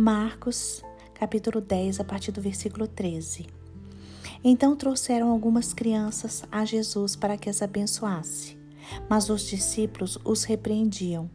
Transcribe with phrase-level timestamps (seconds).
[0.00, 0.80] Marcos,
[1.12, 3.48] capítulo 10, a partir do versículo 13.
[4.44, 8.56] Então trouxeram algumas crianças a Jesus para que as abençoasse,
[9.10, 11.28] mas os discípulos os repreendiam.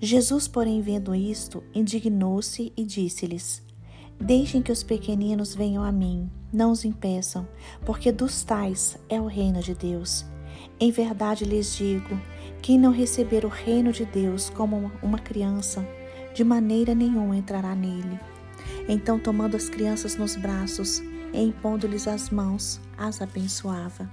[0.00, 3.60] Jesus, porém, vendo isto, indignou-se e disse-lhes:
[4.20, 7.44] Deixem que os pequeninos venham a mim, não os impeçam,
[7.84, 10.24] porque dos tais é o reino de Deus.
[10.78, 12.20] Em verdade lhes digo:
[12.62, 15.84] quem não receber o reino de Deus como uma criança,
[16.36, 18.20] de maneira nenhuma entrará nele.
[18.86, 20.98] Então, tomando as crianças nos braços
[21.32, 24.06] e impondo-lhes as mãos, as abençoava.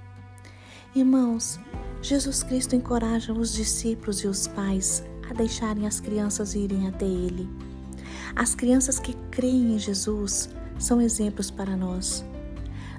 [0.94, 1.60] Irmãos,
[2.00, 7.46] Jesus Cristo encoraja os discípulos e os pais a deixarem as crianças irem até Ele.
[8.34, 12.24] As crianças que creem em Jesus são exemplos para nós.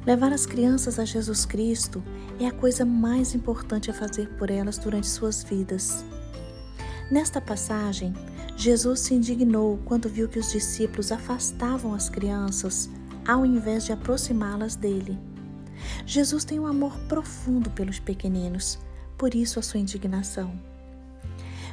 [0.06, 2.04] Levar as crianças a Jesus Cristo
[2.40, 6.06] é a coisa mais importante a fazer por elas durante suas vidas.
[7.10, 8.14] Nesta passagem,
[8.58, 12.90] Jesus se indignou quando viu que os discípulos afastavam as crianças
[13.28, 15.18] ao invés de aproximá-las dele.
[16.06, 18.80] Jesus tem um amor profundo pelos pequeninos,
[19.18, 20.58] por isso a sua indignação.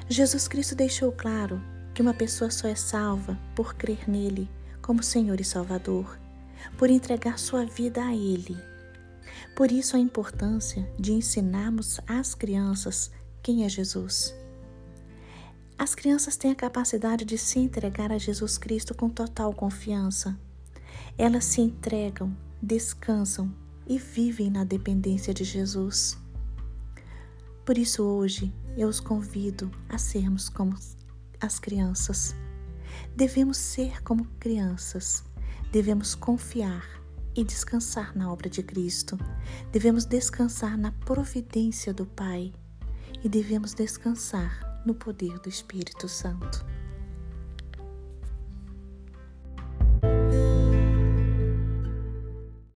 [0.08, 1.62] Jesus Cristo deixou claro
[1.94, 6.18] que uma pessoa só é salva por crer nele como Senhor e Salvador,
[6.76, 8.56] por entregar sua vida a Ele.
[9.54, 13.10] Por isso a importância de ensinarmos às crianças
[13.42, 14.34] quem é Jesus.
[15.82, 20.38] As crianças têm a capacidade de se entregar a Jesus Cristo com total confiança.
[21.18, 23.52] Elas se entregam, descansam
[23.84, 26.16] e vivem na dependência de Jesus.
[27.66, 30.72] Por isso, hoje, eu os convido a sermos como
[31.40, 32.32] as crianças.
[33.16, 35.24] Devemos ser como crianças,
[35.72, 37.02] devemos confiar
[37.34, 39.18] e descansar na obra de Cristo,
[39.72, 42.52] devemos descansar na providência do Pai
[43.24, 46.64] e devemos descansar no poder do Espírito Santo.